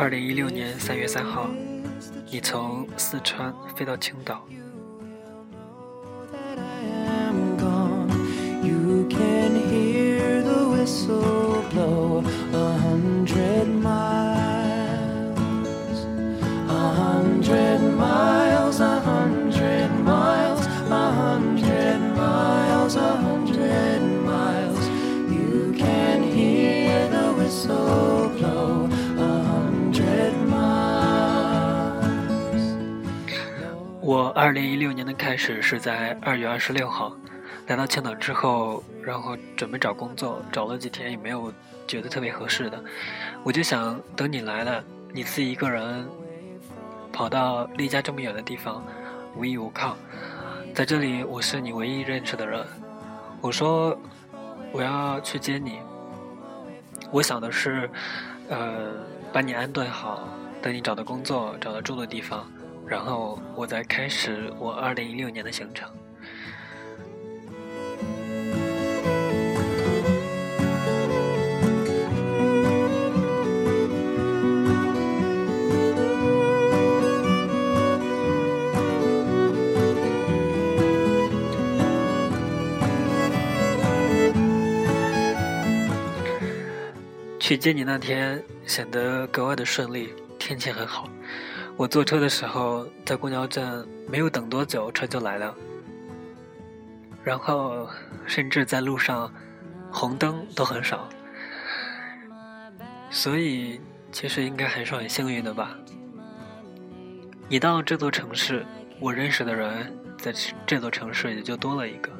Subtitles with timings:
[0.00, 1.50] 二零一六年三月三号，
[2.30, 4.44] 你从四川飞到青岛。
[17.77, 17.77] 我
[34.38, 37.12] 二零一六年的开始是在二月二十六号，
[37.66, 41.52] 来到青岛之后，然后准备找工作，找了几天也没有
[41.88, 42.80] 觉得特别合适的，
[43.42, 46.06] 我就想等你来了，你自己一个人
[47.12, 48.80] 跑到离家这么远的地方，
[49.34, 49.96] 无依无靠，
[50.72, 52.64] 在这里我是你唯一认识的人，
[53.40, 54.00] 我说
[54.70, 55.80] 我要去接你，
[57.10, 57.90] 我想的是，
[58.48, 58.92] 呃，
[59.32, 60.28] 把你安顿好，
[60.62, 62.48] 等你找到工作，找到住的地方。
[62.88, 65.88] 然后我再开始我二零一六年的行程。
[87.38, 91.08] 去接你那天显得格外的顺利，天气很好。
[91.78, 95.54] 我坐车的时候，在公交站没有等多久，车就来了。
[97.22, 97.88] 然后，
[98.26, 99.32] 甚至在路上，
[99.92, 101.08] 红灯都很少。
[103.10, 105.78] 所以，其实应该还是很幸运的吧。
[107.48, 108.66] 一到这座城市，
[108.98, 110.34] 我认识的人在
[110.66, 112.10] 这座城市也就多了一个。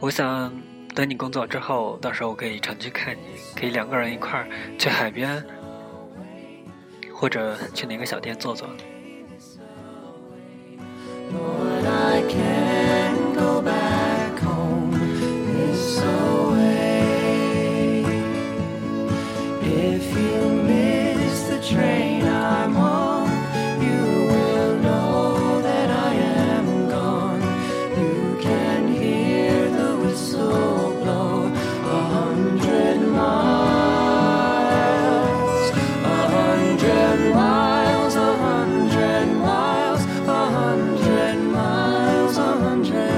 [0.00, 0.50] 我想，
[0.94, 3.20] 等你工作之后，到时候我可以常去看你，
[3.54, 4.48] 可以两个人一块儿
[4.78, 5.44] 去海边。
[7.18, 8.68] 或者去哪个小店坐坐。
[42.76, 43.15] hundred.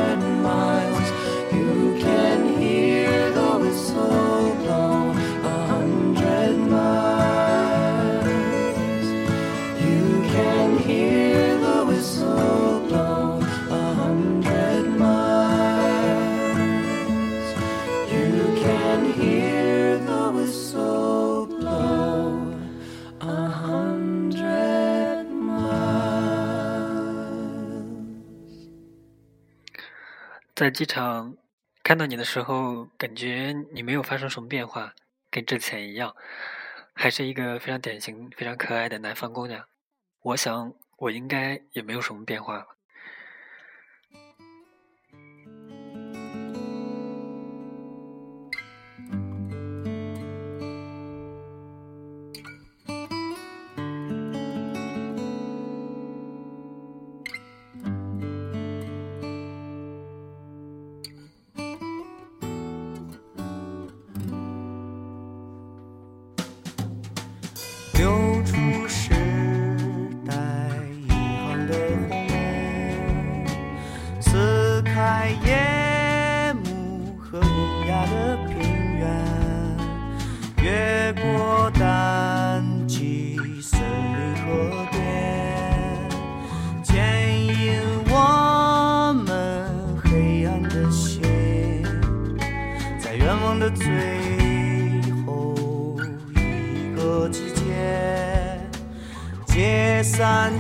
[30.59, 31.37] 在机场
[31.85, 34.93] 看到你的时候，感觉你没有发生什么变化，
[35.31, 36.17] 跟之前一样，
[36.95, 39.65] 还是一个非常典型、非常可爱的南方姑娘。
[40.21, 42.67] 我想，我应该也没有什么变化了。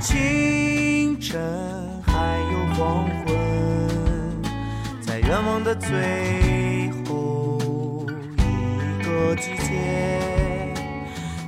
[0.00, 1.40] 清晨，
[2.06, 2.12] 还
[2.52, 3.36] 有黄昏，
[5.00, 7.58] 在愿望的最后
[8.38, 10.72] 一个季节，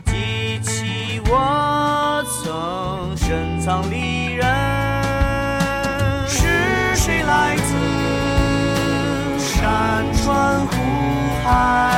[0.06, 4.44] 记起我曾深藏离人，
[6.26, 10.74] 是谁来自山川湖？
[11.42, 11.89] 海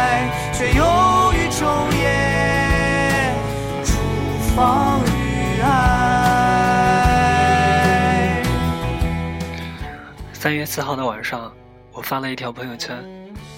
[10.52, 11.50] 三月四号的晚上，
[11.92, 13.02] 我发了一条朋友圈：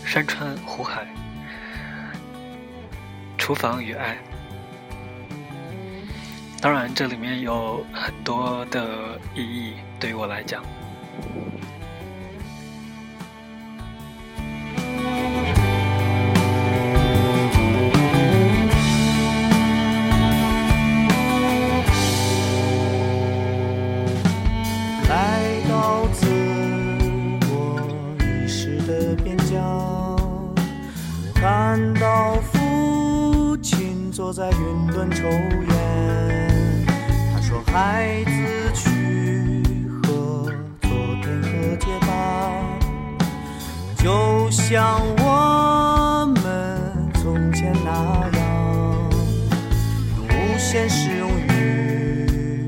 [0.05, 1.05] 山川湖海，
[3.37, 4.17] 厨房与爱。
[6.61, 10.63] 当然，这里面有很多的意义，对于我来讲。
[34.25, 36.87] 坐在云端抽烟，
[37.35, 38.89] 他说：“孩子去
[40.03, 40.51] 和
[40.81, 40.89] 昨
[41.21, 42.09] 天和解吧，
[43.99, 46.43] 就像我们
[47.17, 47.91] 从前那
[48.39, 48.41] 样，
[50.17, 52.65] 用无限适用于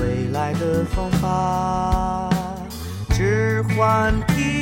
[0.00, 2.30] 未来的方法，
[3.10, 4.61] 置换体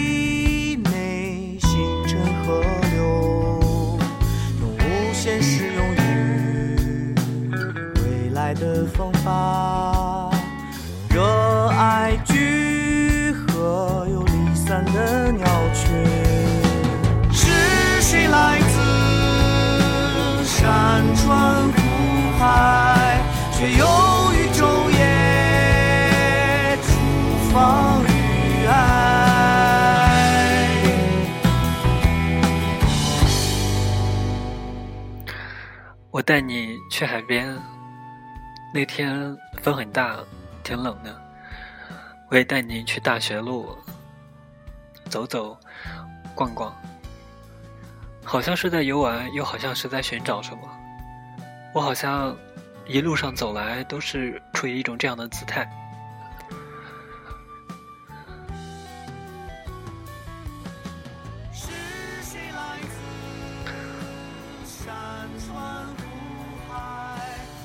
[27.50, 30.06] 厨房与爱？
[36.12, 37.58] 我带你去海边。
[38.72, 40.16] 那天风很大，
[40.62, 41.12] 挺冷的。
[42.28, 43.76] 我也带你去大学路
[45.06, 45.58] 走走、
[46.36, 46.72] 逛逛，
[48.24, 50.60] 好像是在游玩，又好像是在寻找什么。
[51.74, 52.36] 我好像
[52.86, 55.68] 一路上走来都是处于一种这样的姿态。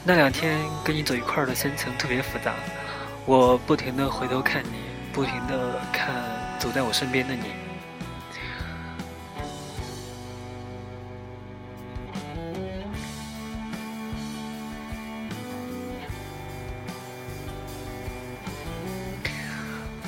[0.08, 2.54] 那两天跟你走一块儿的心情特别复杂，
[3.26, 4.70] 我不停的回头看你，
[5.12, 6.14] 不停的看
[6.60, 7.42] 走在我身边的你。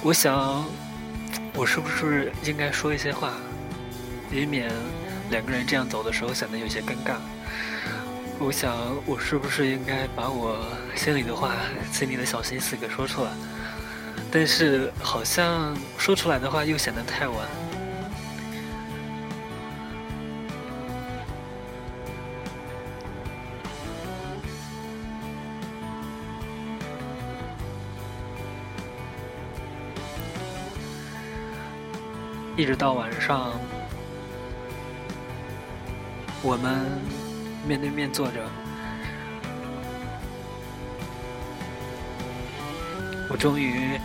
[0.03, 0.63] 我想，
[1.55, 3.33] 我是不是应该说一些话，
[4.31, 4.71] 以免
[5.31, 7.15] 两个人这样走的时候显得有些尴尬。
[8.39, 8.73] 我想，
[9.05, 10.57] 我是不是应该把我
[10.95, 11.55] 心里的话、
[11.91, 13.31] 心里的小心思给说出来？
[14.31, 17.47] 但是好像说出来的话又显得太晚。
[32.55, 33.51] 一直到晚上，
[36.41, 37.26] 我们。
[37.67, 38.49] 面对面坐着，
[43.29, 43.99] 我终于，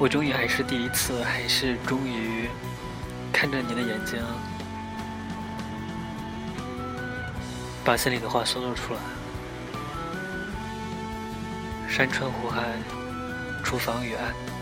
[0.00, 2.48] 我终于还是第一次，还是终于
[3.32, 4.20] 看着你的眼睛，
[7.84, 9.00] 把心里的话说了出来。
[11.88, 12.64] 山川湖海，
[13.62, 14.57] 厨房与爱。